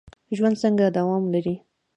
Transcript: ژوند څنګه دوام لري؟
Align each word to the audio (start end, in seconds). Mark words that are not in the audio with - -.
ژوند 0.35 0.55
څنګه 0.63 0.85
دوام 0.97 1.23
لري؟ 1.33 1.55